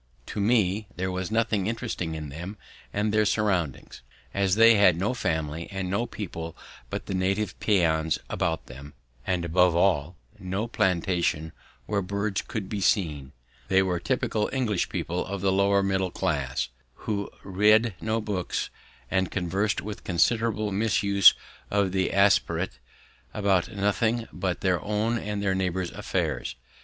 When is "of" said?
15.23-15.41, 21.69-21.91